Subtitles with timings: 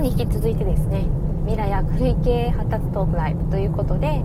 [0.00, 1.04] に引き続いてですね
[1.44, 4.22] 未来明るい系発達トークライブということで、え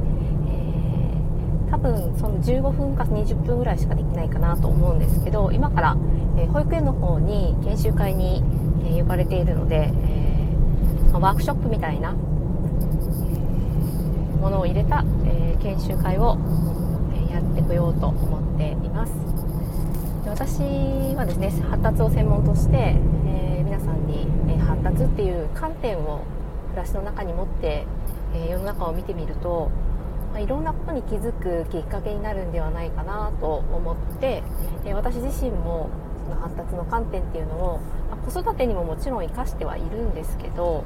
[1.67, 5.97] ー、多分その15分か20分ぐらいしかできないかなと思うんですけど今から、
[6.37, 8.43] えー、保育園の方に研修会に、
[8.85, 12.15] えー、呼ばれているので、えー、ワークショップみたいな、え
[14.37, 16.37] ものを入れた、え研修会を、
[17.29, 19.13] えやってこようと思っています。
[20.27, 20.59] 私
[21.15, 22.95] はですね発達を専門として、
[23.25, 24.27] え皆さんに、
[24.85, 26.21] 達っていう観点を
[26.69, 27.85] 暮らしの中に持って、
[28.35, 29.71] え世の中を見てみると、
[30.31, 34.43] ま、いろんなことに気づくきっかけになるんではないかなと思って、
[34.85, 35.89] え私自身も
[36.25, 37.79] その発達の観点っていうのを、
[38.11, 40.83] ま、子育てにももちろん生かしてはいるんですけど、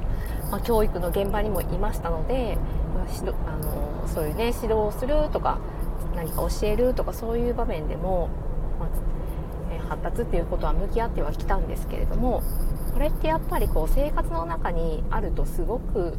[0.50, 2.56] まあ、教育の現場にもいましたので、
[2.94, 5.58] まあ、指導あのそういうね指導をするとか
[6.14, 8.28] 何か教えるとかそういう場面でも、
[8.78, 12.42] まあ、発達っていうことは向き合ってはきたんですけれども
[12.92, 16.14] これってやっぱりこう生活の中にあるとすごく、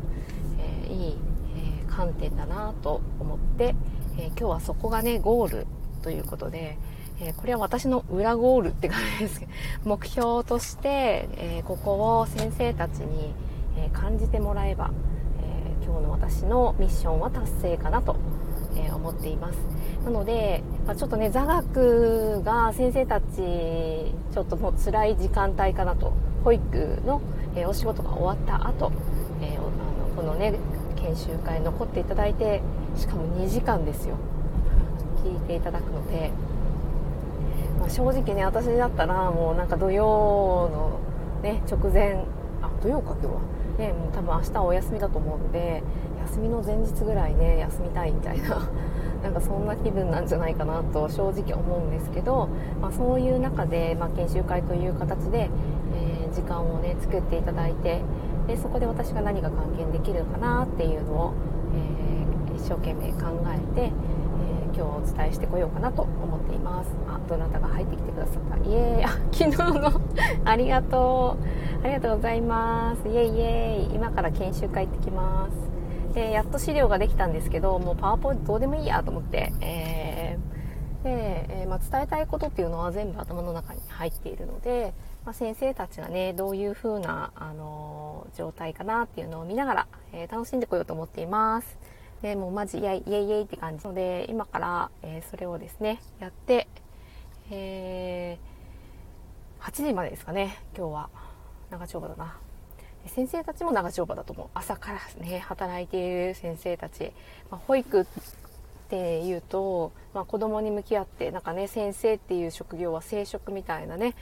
[0.60, 1.18] えー、いい、
[1.56, 3.76] えー、観点だなと思って、
[4.18, 5.68] えー、今日はそこがねゴール
[6.02, 6.78] ということで、
[7.20, 9.52] えこれは私の裏ゴールって感じですけど
[9.86, 13.34] 目標として、えここを先生たちに、
[13.78, 14.90] え感じてもらえば、
[15.44, 18.16] え今日の私のミッションは達成かなと、
[18.76, 19.60] え思っています。
[20.04, 23.26] なので、まあ、ちょっとね座学が先生たち
[24.32, 26.14] ちょっともう辛い時間帯かなと
[26.44, 27.22] 保育の、
[27.56, 28.92] えお仕事が終わった後、
[29.42, 29.70] えー、あの
[30.16, 30.54] このね
[30.96, 32.62] 研修会残っていただいて
[32.96, 34.16] しかも2時間ですよ。
[35.24, 36.32] 聞いていただくので、
[37.80, 41.00] まあ、正直ね私だったらもうなんか土曜の、
[41.44, 42.24] ね、直前
[42.62, 43.42] あ土曜か今日は。
[43.78, 45.82] ねもう多分明日はお休みだと思うので
[46.28, 48.68] 休みの前日ぐらいね休みたいみたいな。
[49.22, 52.50] なんかそんな気分なんじゃないかなと正直思うんですけど、
[52.82, 55.52] まあ、そういう中で、まあ、研修会という形で、
[56.34, 58.02] 時間をね作っていただいて
[58.48, 61.34] でそこで私が何が還元できるかなっていうのを、
[62.50, 66.90] えー、一生懸命考えて、えー、今日お伝えしてこようかなと思っています。
[67.08, 68.70] あどなたが入ってきてくださった？
[68.70, 69.04] イエーイ。
[69.06, 70.02] あ昨日の。
[70.46, 71.86] ありがとう。
[71.86, 73.08] ありがとうございます。
[73.08, 73.96] イエイイエイ。
[73.96, 76.14] 今から研修会行ってきます。
[76.14, 84.94] でやっと資料ができたんですけどもうパワーポイントどうでもいいやと思って、えー、で、えー、まあ、伝えたいことっていうのは全部頭の中に入っているので、
[85.26, 91.78] まあ、先生たちがねどういう風な、あの、状態かなっていうのを見ながら、え楽しんでこようと思っています。
[92.22, 96.68] でもうマジイエイイエイって感じので今から、えそれをですねやって、
[97.50, 98.38] え
[99.60, 101.10] 8時までですかね今日は。
[101.70, 102.38] 長丁場だな。
[103.08, 104.48] 先生たちも長丁場だと思う。
[104.54, 107.12] 朝からね働いている先生たち、
[107.50, 108.06] まあ、保育っ
[108.90, 114.16] ていうと、まあ、子供に向き合ってなんかね先生っていう職業は生殖みたいなね、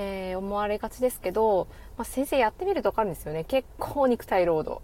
[0.00, 1.66] えー、思われがちですけど、
[1.96, 3.42] まあ、先生やってみると分かるんですよね。
[3.42, 4.80] 結構肉体労働。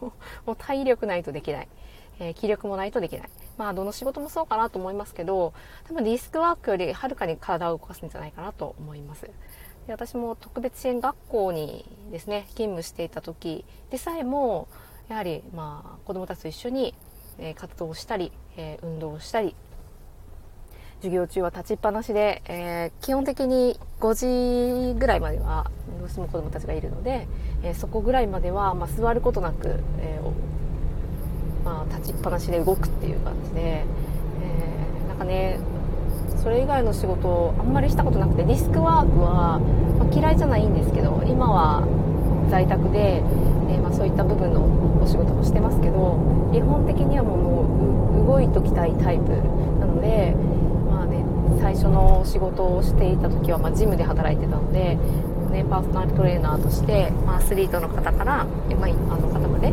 [0.46, 1.68] もう体力ないとできない、
[2.20, 3.28] えー、気力もないとできない。
[3.56, 5.52] まあどの仕事もそうかなと思いますけど
[5.88, 9.22] 多分リスクワークよりはるかに体を動かすんじゃないかなと思います。
[9.22, 9.32] で
[9.88, 14.68] 私も特別支援学校にですね勤務していた時でさえも
[15.08, 16.94] やはりまあ子どもたちと一緒に、
[17.38, 19.56] え活動したり、え運動したり
[20.98, 25.70] 授業中は立ちっぱなしで、えー、基本的に5時ぐらいまでは
[26.00, 27.28] どうしても子どもたちがいるので、
[27.62, 33.84] えー、そこぐらいまでは、まあ、座ることなく、えー、まあ、立ちっぱなしで動くっていう感じで、え
[35.08, 35.58] なんかね
[36.42, 39.58] それ以外の仕事をあんまりしたことなくてディスクワークは、
[39.98, 41.86] まあ、嫌いじゃないんですけど今は
[42.50, 44.64] 在宅で、えー、まあ、そういった部分の
[45.02, 49.30] お仕事もしてますけど基本的にはもう動いときたいタイプ
[49.78, 50.34] なので、
[51.60, 54.96] 最初の仕事をしていた時は、まあ、ジムで働いてたので、
[55.50, 59.70] ね、パーソナルトレーナーとして、まあ、アスリートの方から、まあ、一般の方まで、え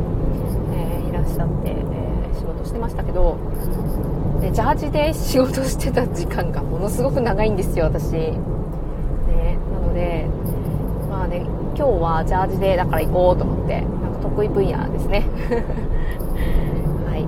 [1.04, 3.38] ー、いらっしゃって、えー、仕事してましたけど
[4.42, 8.32] でジャージで仕事してた時間がものすごく長いんですよ私、ね、
[9.74, 10.28] なので
[11.10, 15.28] まあね今日はジャージでだから行こうと思ってなんか得意分野ですね
[17.06, 17.28] はい、えー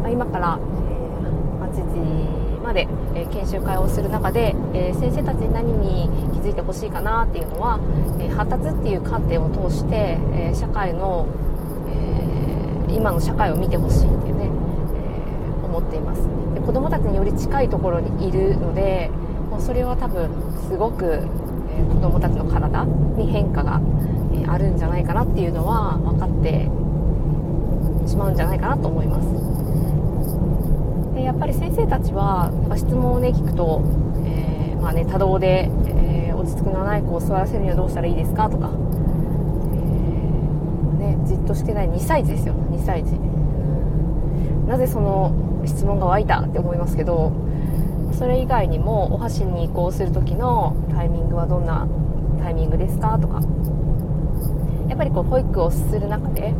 [0.00, 2.00] まあ、今から、えー、8時
[2.60, 2.86] まで、え
[3.32, 7.78] 研修会をする中で、えー、先生たちに何に気づいてほしいかなっていうのは、
[8.20, 11.26] え、発達っていう観点を通して、え社会の
[11.88, 16.22] え今の社会を見てほしいっていうね、え、思っています。
[16.54, 19.10] で子供たちにより近いところにいるので
[19.50, 20.30] もうそれは多分
[20.68, 23.80] すごく、えー、子供たちの体に変化が、
[24.34, 26.68] え、あるんじゃないかなっていうのは分かって
[28.08, 29.57] しまうんじゃないかなと思います。
[31.18, 33.82] でやっぱり先生たちは質問をね聞くと、
[34.24, 42.54] えー、まあね、多動で、えー、落ち着きのない子を座らせるにはどうしたらいいですかとか、えー、ね、じっとしてない2歳児ですよ。
[42.54, 43.18] 2歳児。
[44.68, 45.34] なぜその
[45.66, 47.32] 質問が湧いたって思いますけど
[48.12, 51.88] それ以外にもお箸に移行する時のタイミングはどんな
[52.38, 53.40] タイミングですかとか。
[54.88, 56.54] やっぱりこう保育をする中で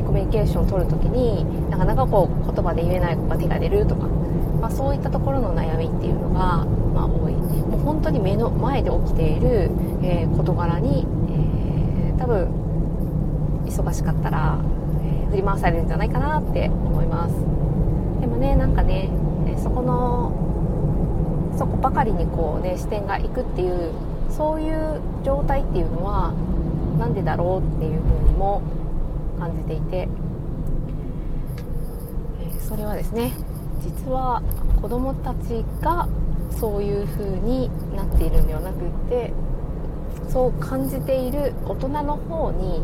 [0.00, 4.06] コミュニケーションを取る時になかなかこう言葉で言えない子が手が出るとか、
[4.60, 7.32] まあ、そういったところの悩みっていうのが、まあ、多い。
[7.34, 9.70] もう本当に目の前で起きている、
[10.02, 12.48] えー、事柄に、えー、多分
[13.66, 14.58] 忙しかったら、
[15.02, 17.34] えー、振り回されるんじゃないかなって思います。
[18.20, 19.10] でもねなんかね
[19.62, 20.32] そこの
[21.58, 23.92] そこばかりにこうね視点がいくっていう
[24.30, 26.32] そういう状態っていうのは
[26.98, 28.62] 何でだろうっていうふうにも
[29.42, 30.08] 感じていて、
[32.40, 33.32] えそれはですね
[33.82, 34.40] 実は
[34.80, 36.08] 子どもたちが
[36.52, 39.32] そういう風になっているんではなくって
[40.28, 42.82] そう感じている大人の方に、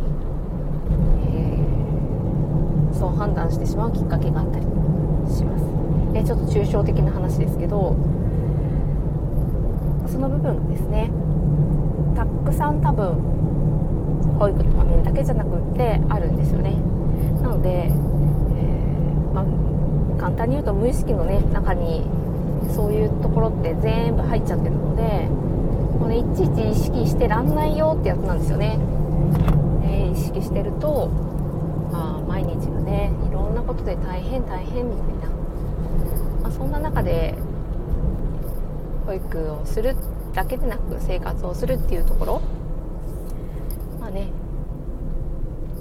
[1.29, 4.65] えー、そう判断してしまうきっかけがあったり
[5.33, 5.65] します、
[6.17, 7.95] えちょっと抽象的な話ですけど
[10.11, 11.11] その部分ですね。
[12.17, 13.39] たくさん多分
[14.39, 16.77] 保育の場面だけじゃなくってあるんですよね。
[17.43, 22.05] なので、えー、まあ、簡単に言うと無意識の、ね、中に
[22.75, 25.03] そういうところって全部入っちゃってるので
[25.99, 28.79] もう、ね、いちいち意識してらんないよってやつなんですよね、
[29.85, 31.09] えー、意識してると、
[31.93, 35.29] まあ、毎日がねいろんなことで大変大変みたいな、
[36.43, 37.35] まあ、そんな中で
[39.07, 39.97] 保育をする
[40.35, 42.43] だけでなく生活をするっていうところ
[44.09, 44.29] まあね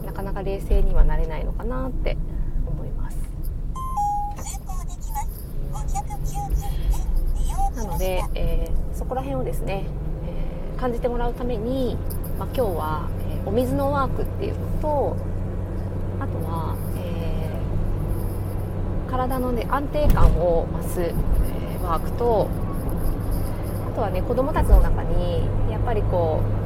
[0.05, 2.17] なかなか冷静にはなれないのかなって
[2.65, 3.17] 思います。
[7.75, 9.85] なので、えー、そこら辺をですね、
[10.25, 11.95] えー、感じてもらうために、
[12.39, 15.15] まあ、今日は、えー、お水のワークっていうのと
[16.19, 17.61] あとは、え
[19.09, 21.13] 体の、ね、安定感を増す、え
[21.83, 22.49] ワークと
[23.91, 26.56] あとはね子供たちの中にやっぱりこう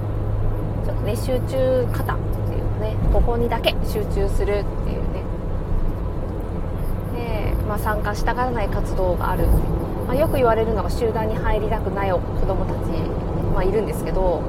[0.86, 5.24] ちょっとね集中型っていうねここにだけ集中するっていうね。
[7.14, 9.48] で、まあ、参加したがらない活動がある、
[10.08, 12.92] まあ、よく言われるのが集団に入りたくない子供たち、
[13.54, 14.42] まあ、いるんですけど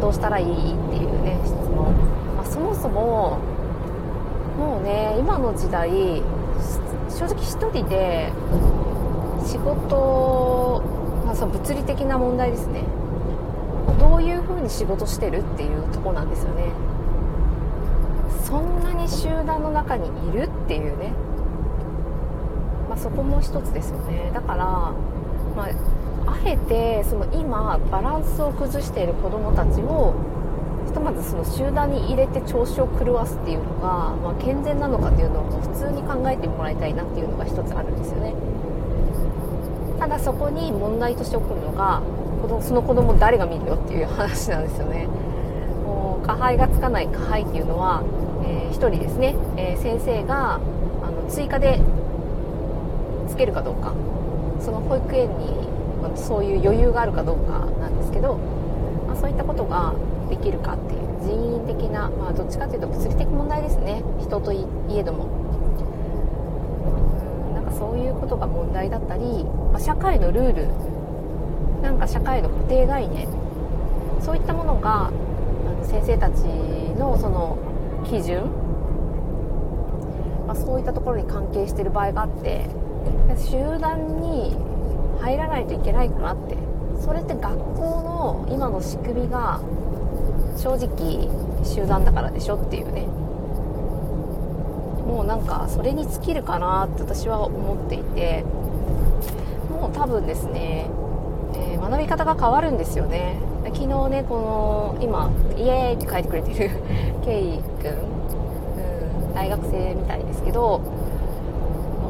[0.00, 0.48] どうしたらいいっ
[0.90, 1.94] ていうね質問、
[2.36, 3.38] まあ、そもそも
[4.58, 5.90] もうね今の時代
[7.08, 8.32] 正直1人で
[9.46, 10.98] 仕事
[11.28, 12.84] まあ、その物理的な問題ですね。
[13.98, 16.72] どういう風に仕事してるっていうとこなんですよね。
[18.44, 21.12] そんなに集団の中にいるっていうね、
[22.88, 24.30] まあ、そこも一つですよね。
[24.32, 24.64] だから、
[25.54, 25.68] まあ、
[26.26, 30.14] あえてその今バランスを崩している子どもたちを
[30.86, 38.34] ひとまずその集団に入れて調子を狂わすっていうのが、まあ、健全なのかっていうのを普通に考えてもらいたいなっていうのが一つあるんですよね。
[40.08, 42.02] ただそこに問題として起こるのが
[42.62, 45.06] その子供誰が見るよっていう話なんですよね。
[45.84, 48.02] もう加配がつかない加配っていうのは、
[48.42, 50.58] えー、1人ですね、えー、先生があ
[51.10, 51.78] の追加で
[53.28, 53.92] つけるかどうか。
[54.60, 55.68] その保育園に
[56.16, 58.38] そういう余裕があるかどうかなんですけど、
[59.06, 59.94] まあ、そういったことが
[60.30, 64.02] できるかっていう人為的な、まあ、どっちかというと物理的問題ですね。
[64.20, 65.37] 人といえども。
[67.88, 70.68] そういうことが問題だったり、ま社会のルール
[71.80, 73.26] なんか社会の固定概念
[74.20, 75.10] そういったものが
[75.84, 76.42] 先生たち
[76.98, 77.56] のその
[78.04, 78.42] 基準、
[80.46, 82.68] まあ、そういったところに関係してる場合があって
[83.38, 84.54] 集団に
[85.20, 86.58] 入らないといけないかなって
[87.00, 89.62] それって学校の今の仕組みが
[90.58, 93.27] 正直集団だからでしょっていうね。
[95.08, 98.44] もうなんかそれに尽きるかなって私は思っていて
[99.70, 100.90] もう多分ですね、
[101.54, 103.38] えー、学び方が変わるんですよね。
[103.64, 106.70] 昨日ねこの今イエーイって書いてくれてる
[107.24, 107.90] ケイ君、
[109.26, 110.80] うん、大学生みたいですけど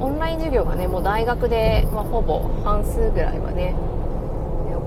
[0.00, 3.74] オンライン授業がねもう大学で、まあ、ほぼ半数ぐらいはね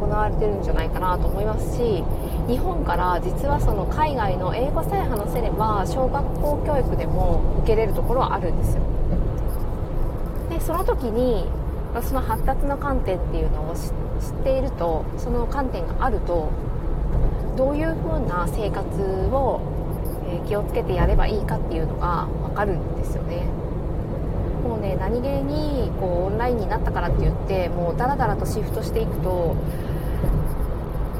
[0.01, 2.03] 行われてるんじゃないかなと思いますし
[2.47, 8.81] 日本から実はその海外の英語さえ話せれば小学校教育でも受けれるところはあるんですよ。
[10.49, 11.45] でその時に
[12.01, 16.49] その発達の観点っていうのを知っているとその観点があると
[17.55, 18.85] どういう風な生活
[19.31, 19.61] を
[20.47, 23.43] 気をつけてやればいいかっていうのが分かるんですよね。
[24.63, 29.55] もうね何気にこうオンラインになったからって言ってもうダラダラとシフトしていくと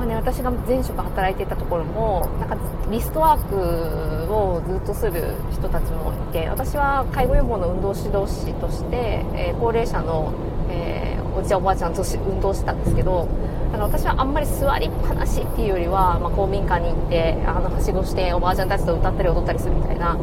[0.02, 2.58] まあね、私が前職働いていたところもなんか
[2.90, 10.34] リストワークをずっとする人たちもいて私は介護予防の運動指導士として、えー、高齢者の、
[10.72, 13.30] えー、おじいちゃんおばあちゃんと運動してたんですけど
[13.76, 20.18] あの私はあんまり座りっぱなしっていうよりは、まあ、公民館に行ってあのはしごしておばあちゃんたちと歌ったり踊ったりするみたいな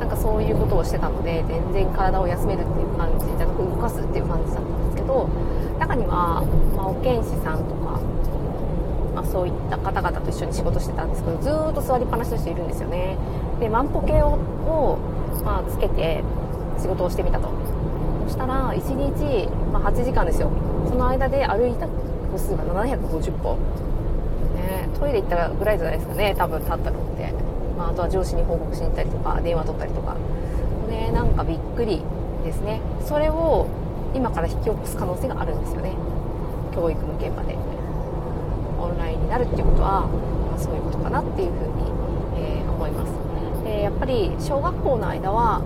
[0.00, 5.30] なんかそういうことをしてたので全然体を休めるっていう感じじゃなく動かすっていう感じだったんですけど
[5.80, 6.44] 中には、
[6.76, 7.98] まあ、保健師さんとか、
[9.24, 13.16] あ、そういった方々と一緒に仕事してたんですけどずっと座りっぱなしの人いるんですよね。
[13.60, 14.98] で万歩計をを、
[15.44, 16.22] まあ、つけて
[16.78, 17.48] 仕事をしてみたと。
[18.26, 20.50] そしたら1日、まあ、8時間ですよ。
[20.88, 23.56] その間で歩いた歩数が750歩、
[24.54, 27.32] ね、トイレ行ったぐらいじゃないですかね多分立ったのって、
[27.76, 30.16] まあ、あとは上司に報告しに行ったりとか電話取ったりとか。
[30.88, 32.02] ねなんかびっくり
[32.44, 32.80] ですね。
[33.04, 33.66] それを
[34.14, 35.92] 今から引き起こす可能性があるんですよね。
[36.74, 37.56] 教育の現場で。
[39.04, 41.84] オンラインになるっていうことは、まあ、そういうことかなっていうふうに、
[42.36, 43.12] えー、思います。
[43.64, 45.62] でやっぱり小学校の間は、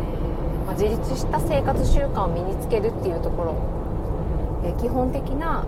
[0.00, 3.56] えー、まあ、自立した生活習慣を身につけるっていうところ、
[4.64, 5.64] えー、基本的な、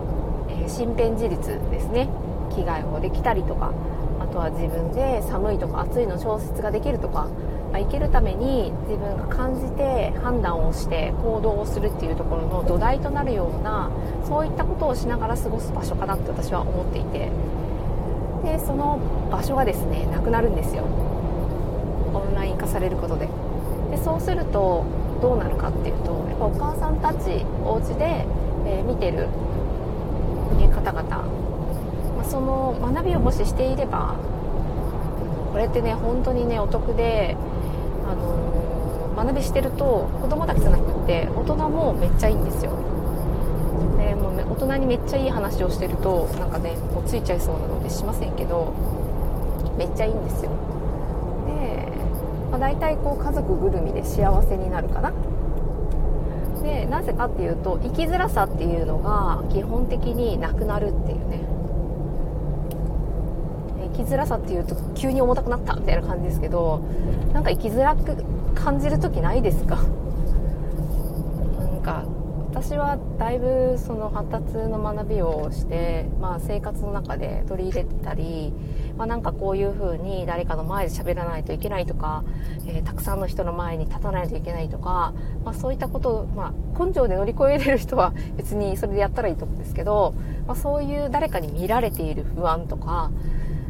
[0.49, 2.09] え身辺自立ですね。
[2.51, 3.71] 着替えをできたりとか
[4.19, 7.27] あとは自分で寒いとか暑いの調節ができるとか
[7.71, 13.89] まあ、生きるために自分が感じて判断をして行動をするっていうところの土台となるような
[14.27, 17.29] そういったことをしながら過ごす場所かなって私は思っていて。
[18.43, 18.99] でその
[19.31, 20.83] 場所がですねなくなるんですよ。
[22.11, 23.29] オンライン化されることで。
[23.91, 24.83] でそうすると
[25.21, 28.25] どうなるかっていうとやっぱお母さんたちお家で、
[28.65, 29.27] えー、見てる、
[30.71, 34.15] 方々、まあ、その学びをもししていれば
[35.51, 37.37] これってね本当にねお得で
[38.11, 42.71] あの学びしてると子供だけじゃなくって大人もめっちゃいいんですよ。
[43.97, 48.73] でもう、大人にめっちゃいい話をしてるとなんかねもうついちゃいそうなのでしませんけど
[49.77, 50.51] めっちゃいいんですよ。
[51.47, 51.87] で、
[52.51, 55.13] まあ、大体こう家族ぐるみで幸せになるかな。
[56.63, 61.40] でなぜかっていうと生きづらさっていうのが基本的になくなるっていうね。
[63.91, 66.81] きづらさっていうと急に重たくなったみたいな感じですけど
[67.33, 68.23] なんか生きづらく
[68.55, 69.77] 感じる時ないですか？
[69.77, 69.81] な
[71.65, 72.05] んか
[72.53, 78.53] 私はだいぶその発達の学びをして、まあ、生活の中で取り入れたり、
[78.97, 82.25] まあ、なんかこういう風に誰かの前で喋らないといけないとか、
[82.67, 85.13] えー、たくさんの人の前に立たないといけないとか、
[85.45, 90.13] まあ、そういったことを、まあ、根性で乗り越えれる人は別にそれでやったらいいと思うんですけど、
[90.45, 93.11] まあ、そういう誰かに見られている不安とか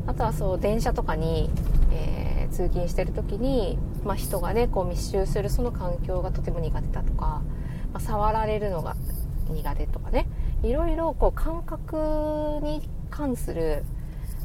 [0.07, 1.49] あとはそう電車とかに、
[1.91, 7.41] えー、通勤してる時に、まあ、人がねこう密集するその環境がとても苦手だとか、
[7.93, 8.95] まあ、触られるのが
[9.49, 10.27] 苦手とかね
[10.63, 13.83] いろいろこう感覚に関する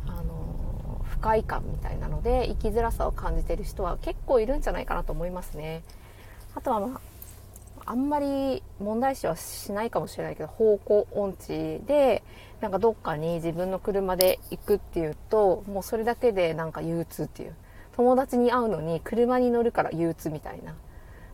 [0.07, 5.83] あの不快感みたいなので生きづらさを感じてる人は結構いるんじゃないかなと思いますね。
[6.55, 7.01] あとはまあ
[7.87, 12.23] あんまり問題視はしないかもしれないけど方向音痴で
[12.61, 17.55] なんかどっかに自分の車で行くっていうともうそれだけでなんか憂鬱っていう。
[17.97, 20.73] 友達に会うのに車に乗るから憂鬱みたいな、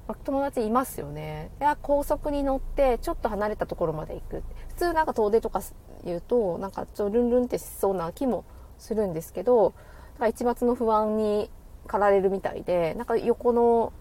[0.07, 1.51] まあ、友達いますよね。
[1.61, 4.43] いや高速に乗ってちょっと離れたところまで行く。
[4.69, 5.61] 普通なんか遠出とか
[6.05, 8.45] 言うとなんかちょルンルンってしそうな気も
[8.79, 9.75] するんですけど
[10.15, 11.51] だから一抹の不安に
[11.89, 13.93] 駆られるみたいでなんか横の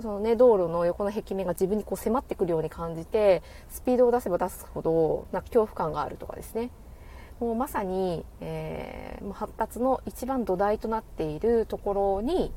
[0.00, 6.70] そのね、道路の横の壁面が自分にこう迫ってくるように感じて、スピードを出せば出すほど、なんか恐怖感があるとかですね。
[7.40, 12.52] もうまさに、えー、発達の一番土台となっているところに、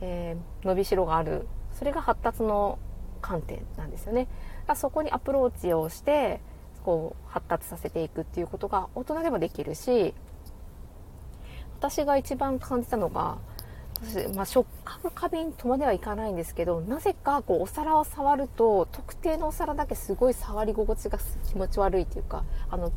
[0.00, 1.46] えー、伸びしろがある。
[1.72, 2.78] それが発達の
[3.20, 4.28] 観点なんですよね。
[4.74, 6.40] そこにアプローチをして、
[6.84, 10.14] こう、発達させていくっていうことが大人でもできるし、
[11.78, 13.38] 私が一番感じたのが、
[14.34, 22.92] まあ、食感過敏とまではいかないんですけどなぜかこうお皿を触ると特定のお皿だけすごい触り心地が気持ち悪いというかあの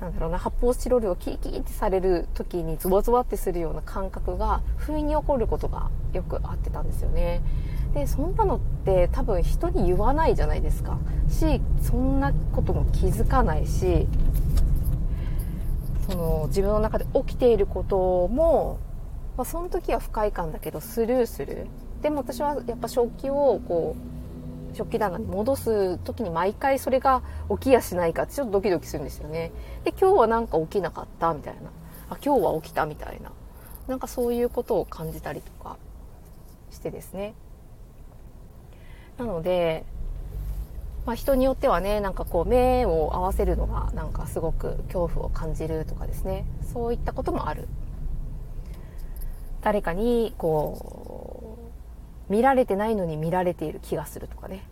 [0.00, 7.40] なんだろうな発泡スチロールをキーキーってされる時にズワズワってするような感覚が不意に起こることがよくあってたんですよね。
[7.94, 10.98] でそんなのって多分人に言わないじゃないですか。
[11.28, 14.08] しそんなことも気づかないし
[16.08, 18.78] その自分の中で起きていることも
[19.36, 21.66] まあ、その時は不快感だけどスルーする。
[22.02, 23.96] でも私はやっぱ食器をこ
[24.72, 29.52] う食器棚に戻す時に毎回それが起きやしないかってちょっとドキドキするんですよね。
[29.84, 31.70] で今日はなんか起きなかったみたいな。
[32.10, 33.32] あ今日は起きたみたいな。
[33.88, 35.76] なんかそういうことを感じたりとか
[36.70, 37.34] してですね。
[39.18, 39.84] なので
[41.04, 46.44] まあ、人によってはねなんかこう目を合わせるのがなんかすごく恐怖を感じるとかですね。
[46.72, 47.68] そういったこともある。
[49.62, 51.58] 誰かにこ
[52.28, 54.64] う見られてないのに見られている気がするとかね。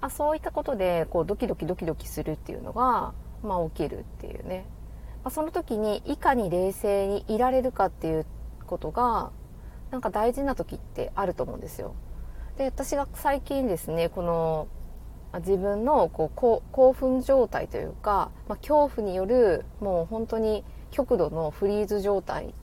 [0.00, 4.66] あそういったことでこうドキドキドキドキするっていうのが、まあ、起きるっていうね、
[5.24, 8.26] まあ、その時にいかに冷静にいられるかっていう
[8.66, 9.30] ことが
[9.90, 11.94] なんか大事な時ってあると思うんですよ。
[12.58, 14.68] で私が最近ですねこの
[15.38, 22.54] 自分のこう興奮状態というか、まあ、恐怖によるもう本当に極度のフリーズ状態、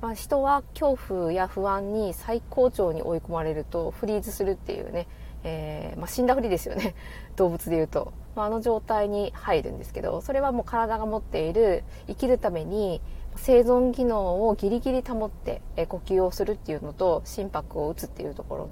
[0.00, 5.06] まあ、人は恐怖や不安に最高潮に追い込まれるとフリーズするっていうね、
[5.44, 6.94] えー、まあ、死んだふりですよね。
[7.36, 13.00] 動物でいうと、まあ、の状態に入るんですけどそれはもう体が持っている生きるために
[13.36, 18.68] 生存機能をギリギリ保って呼吸をするっていうのと心拍を打つっていうところ。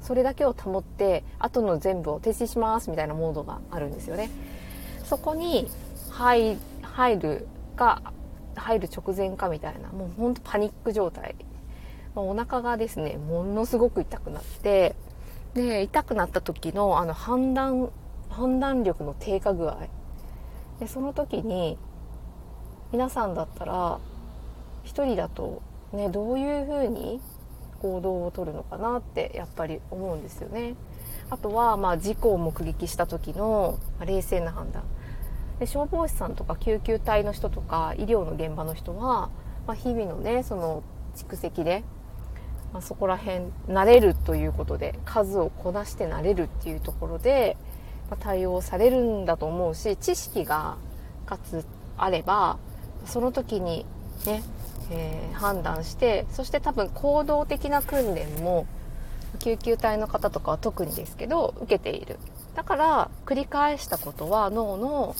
[0.00, 4.30] それだけを保って後の全部を停止しますみたいなモードがあるんですよね。
[5.04, 5.68] そこに
[6.10, 6.56] 入
[7.18, 8.12] るか
[8.58, 11.34] 入る直前かみたいなもうほんとパニック状態。
[12.14, 14.96] お腹がですねものすごく痛くなって
[15.54, 17.90] で痛くなった時のあの判断
[18.28, 19.86] 判断力の低下具合。
[20.80, 21.78] でその時に
[22.92, 24.00] 皆さんだったら
[24.84, 25.62] 1人だと
[25.92, 27.20] ねどういうふうに
[27.80, 30.74] 行動をとるのかなってやっぱり思うんですよね。
[31.30, 34.82] あとは、まあ、事故を目撃した時の冷静な判断。
[35.58, 39.30] で消防士さんとか救急隊の人とか医療の現場の人は、
[39.66, 40.82] まあ、日々のねその
[41.16, 41.82] 蓄積で、
[42.72, 47.56] まあ、そこら辺慣れるということで数をこなして慣れるっていうところで、
[48.10, 50.76] まあ、対応されるんだと思うし知識が
[51.26, 51.64] かつ
[51.96, 52.58] あれば
[53.06, 53.84] その時に
[54.26, 54.42] ね
[54.90, 58.66] えー、判断してそして多分行動的な訓練も
[59.38, 62.18] 救急隊の方とかは特にですけど受けている。
[62.58, 65.14] だから繰り返したことは脳の、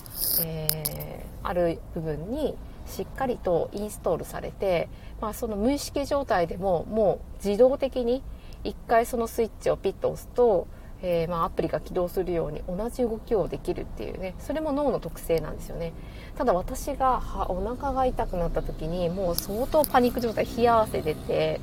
[0.44, 2.56] えー、ある部分に
[2.88, 4.88] しっかりとインストールされて、
[5.20, 8.24] まあ、その無意識状態でももう自動的に
[8.64, 10.66] 一回そのスイッチをピッと押すと
[11.00, 15.92] えー、まあ、アプリが起動するように同じ動きをできるっていうねそれも脳の特性なんですよね。
[16.36, 21.60] ただ私がお腹が痛くなった時にもう相当パニック状態冷や汗出て、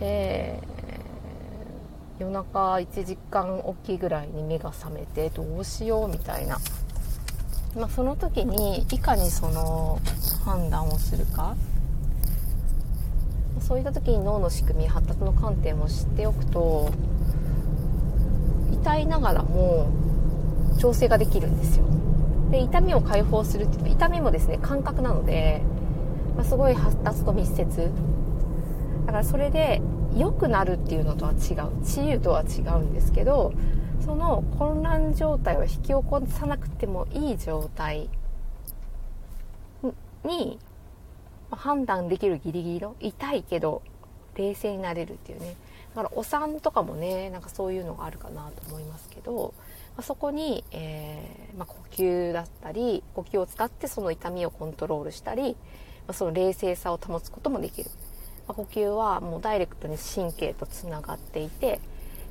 [0.00, 0.77] えー、
[2.18, 6.58] 夜中1時間おきぐらいに目が覚めてどうしようみたいな、
[7.76, 10.00] まあ、その時にいかにその
[10.44, 11.54] 判断をするか。
[13.60, 16.90] そういった時に脳の仕組み発達の観点を知っておくと
[18.72, 19.88] 痛いながらも
[20.78, 21.84] 調整ができるんですよ。
[22.50, 25.60] で痛みを解放するっていう痛みもですね感覚なので、
[26.34, 27.90] まあ、すごい発達と密接。
[29.06, 29.82] だからそれで
[30.18, 33.52] 良くなるっていうのとは違う治癒とは違うんですけど
[34.04, 38.10] その混乱状態を引き起こさなくてもいい状態
[40.24, 40.58] に
[41.50, 43.82] 判断できるギリギリの痛いけど
[44.34, 45.56] 冷静になれるっていうね。
[45.94, 49.54] だからお産とかもねなんかそういうのがあるかなと思いますけど、
[49.96, 55.56] まあ、そこに、えー、まあ、呼吸だったり呼吸を使ってその痛みをコントロールしたり、
[56.06, 57.90] まあ、その冷静さを保つこともできる、
[58.54, 61.80] 呼吸はもうダイレクトに神経とつながっていて、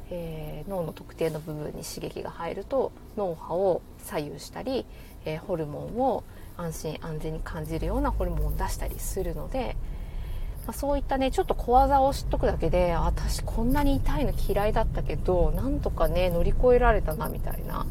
[0.10, 4.86] えー、脳の特定の部分に刺激が入ると脳波を左右したり、
[5.25, 6.23] えー、ホルモンを
[6.58, 9.75] 安心安全に感じるようなホルモンを出したりするので、
[10.65, 17.86] まあ、そういったねちょっと小技を知っとくだけで私こんなに痛いの嫌いだったけどなんとかね乗り越えられたなみたいな、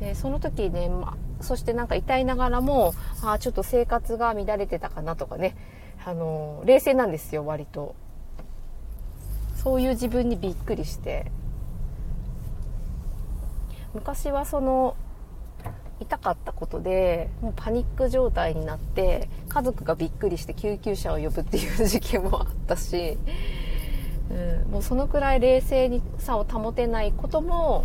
[0.00, 2.92] でその時ね、まあ、そしてなんか痛いながらも
[3.22, 5.56] あちょっと生活が乱れてたかなとかね
[6.04, 7.94] あの冷静なんですよ割と。
[9.56, 11.30] そういう自分にびっくりして。
[13.94, 14.96] 昔はその
[16.00, 23.16] 痛かったことでもうパニック状態になって家族がびっくりして救急車を呼ぶっていう事件もあったし、
[24.30, 27.84] うん、もうそのくらい冷静にさを保てないことも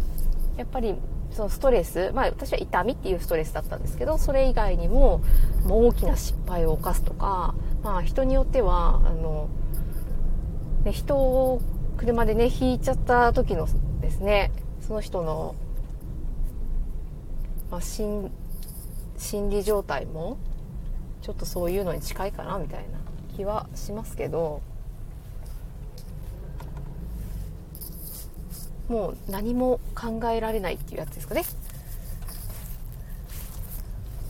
[0.58, 0.96] やっぱり
[1.38, 5.22] そのストレス、まあ私は痛みっていうストレスだったんですけど、それ以外にも、
[5.66, 9.48] もう大きな失敗を犯すとか、まあ人によっては、あの、
[10.84, 11.62] ね、人を
[11.98, 13.68] 車でね、引いちゃった時の
[14.02, 15.56] ですね、その人の
[17.70, 18.32] まあ、心
[19.18, 20.38] 心理状態も
[21.22, 23.00] ちょっとそういうのに近いかなみたいな
[23.36, 24.62] 気はしますけど
[28.88, 31.44] もう何も考えられないっていうやつですかね。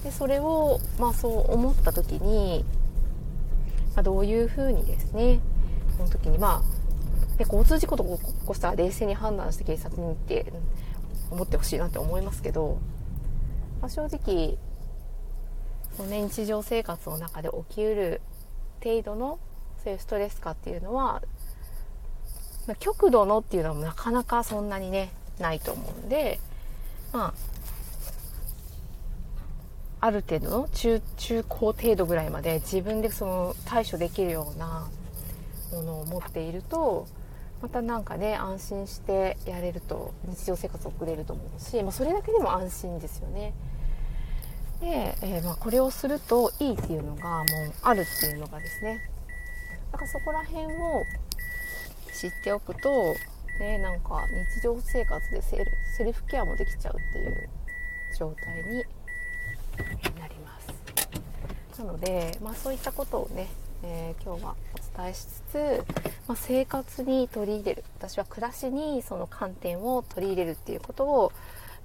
[0.04, 2.64] でそれを、まあ、そう思った時に、
[3.96, 5.40] まあ、どういうふうにですね
[5.98, 10.52] その時にまあで交通事故とか起こしたら冷静に判断して警察に行って
[11.30, 12.80] 思ってほしいなって思いますけど、
[13.82, 14.58] まあ、正直
[15.96, 18.22] その、ね、日常生活の中で起きうる
[18.84, 19.40] 程度の
[19.84, 21.22] そういうストレス化っていうのは、
[22.68, 26.40] ま、極度のっていうのはなかなかそんなにねないと思うんで
[27.14, 27.34] まあ
[30.00, 34.88] ある程度の中中高程度ぐらいまで自分でその対処できるような
[35.72, 37.08] ものを持っていると
[37.62, 43.54] またなんかね安心してやれると日常生活を送れると思うし、まあ、それだけでも安心ですよね。
[44.80, 47.46] で、えー、まあこれをするといいっていうのがもう
[47.82, 49.10] あるっていうのがですね
[49.92, 51.04] だからそこら辺を
[52.18, 53.16] 知っておくと、
[53.60, 57.50] ね、なんか日常生活でセルセルフケアもできちゃうっていう
[58.18, 58.84] 状態に
[60.20, 60.60] なりま
[61.74, 61.80] す。
[61.80, 63.48] なので、まあ、そういったことをね
[63.84, 65.86] えー、今日はお伝えしつつ、
[66.28, 71.32] まあ、生活に取り入れる私は暮らしにその観点を取り入れるっていうことを、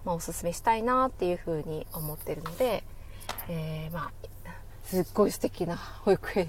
[0.05, 2.83] まあ、おすすめしたいなっていうふうに思ってるので、
[3.49, 4.13] えー、まあ
[4.85, 6.49] すっごい素敵な保育園。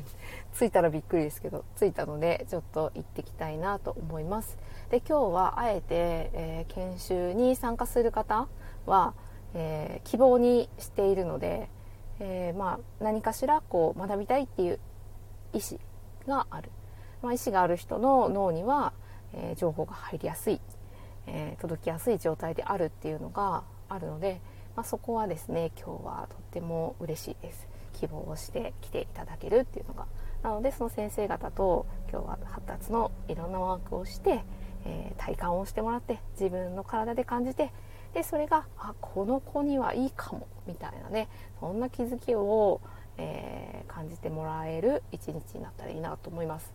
[0.58, 4.58] 着いたらびっくりですけど着いたのでちょっと行ってきたいなと思います。
[4.90, 5.86] で今日はあえて、
[6.34, 8.48] えー、研修に参加する方
[8.86, 9.14] は、
[9.56, 11.70] えー、希望にしているので、
[12.20, 14.80] えー、まあ、何かしらこう学びたいっていう
[15.54, 15.80] 意思
[16.28, 16.70] がある、
[17.22, 18.94] まあ、意思がある人の脳には、
[19.34, 20.62] え、情報が入りやすい、
[21.26, 24.42] え、届きやすい状態であるっていうのがあるので、
[24.76, 27.73] まあ、そこはですね今日はとっても嬉しいです。
[28.04, 30.06] 希望をして来ていただけるっていうのが
[30.42, 34.44] なのでその先生方と今日は発達のいろんなワークをして、
[34.86, 37.72] えー、体感をしてもらって自分の体で感じて
[38.14, 41.28] でそれがあこの子にはいいかもみたいなね
[41.60, 42.82] そんな気づきを
[43.18, 46.72] えー、感じてもらえる一日になったらいいなと思います。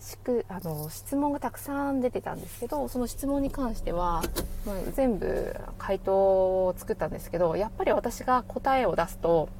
[0.00, 4.22] しくあの質問がたくさん出てたんですけどその質問に関しては、
[4.66, 9.50] まあ、全部回答を作ったんですけどやっぱり私が答えを出すと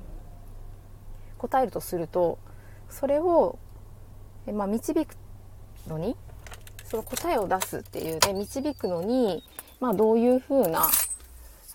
[1.40, 2.38] 答えるとすると
[2.90, 3.58] それを、
[4.52, 5.16] まあ、導く
[5.88, 6.14] のに
[6.84, 9.42] その答えを出すっていうね導くのに、
[9.80, 10.88] まあ、どういうふうな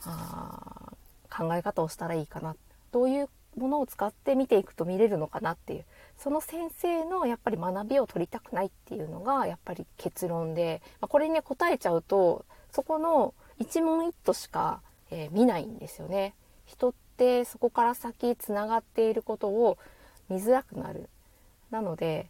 [0.05, 0.93] あ
[1.35, 2.55] 考え方をしたらいいかな
[2.91, 5.85] どういうものを使って見ていくと見れるのかなっていう
[6.17, 16.35] その先生のやっぱり学びを取りたくないっていうのがやっぱり結論で、まあ、これにね答えちゃうとそこの一問一答しか、えー、見ないんですよね。
[16.65, 19.77] 人ってそこから先つながっていることを
[20.29, 21.09] 見づらくなる。
[21.71, 22.27] なので、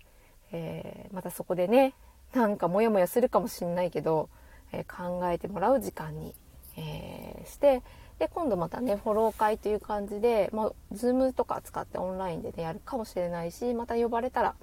[0.51, 1.93] えー、またそこでね
[2.33, 4.29] なんかモヤモヤするかもしんないけど、
[4.71, 6.33] えー、考えてもらう時間に、
[6.77, 7.81] えーして
[8.19, 14.55] で今度またねフォロー会という感じで、まあ、Zoom とか使ってオンラインでねやるかもしれないしまた呼ばれたら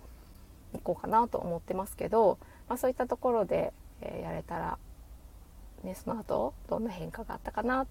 [0.73, 4.79] 行こうかなと思ってますけど、まあ、そういったところで、え、やれたら、
[5.85, 7.87] ね、その後どんな変化があったかな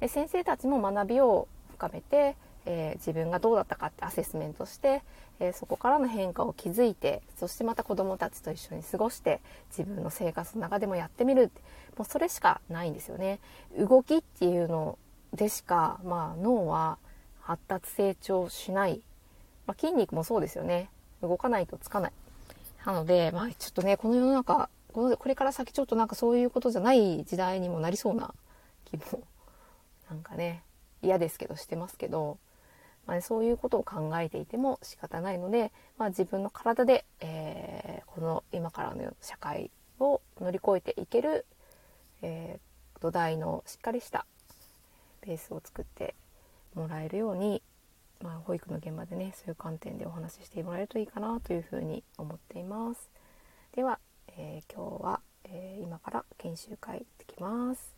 [0.00, 1.46] で先生たちも学びを
[1.76, 2.36] 深めて
[2.66, 5.02] えー、自分がどうだったかってアセスメントして、
[5.38, 11.60] えー、そこからの変化を気づいてそしてまた子どもたちと一緒に過ごして自分の生活の中でもやってみるて
[11.96, 13.38] もうそれしかないんですよね。
[13.78, 14.98] 動きっていうの
[15.32, 16.98] でしか、まあ、脳は
[17.40, 19.00] 発達成長しない、
[19.66, 20.90] まあ、筋肉もそうですよね。
[21.22, 22.12] 動かないとつかない。
[22.84, 28.34] なので、まあ、ちょっとねこの世の中これから先ちょっとなんかそういうことじゃない時代にもなりそうな
[28.84, 29.22] 気も
[30.10, 30.62] なんかね。
[31.06, 32.38] 嫌ですけどしてますけど
[33.06, 41.46] まあ、そういうことを考えていても仕方ないので、まあ、自分の体で、えー、この今からの社会を乗り越えていける、
[42.22, 44.26] えー、土台のしっかりした
[45.24, 46.14] ベースを作って
[46.74, 47.62] もらえるように、
[48.22, 53.08] まあ、保育の現場でねそういう観点でお話ししてもらえるといいかなというふうに思っています。
[53.74, 53.98] では、
[54.36, 57.95] えー、今日は、え今から研修会行ってきます。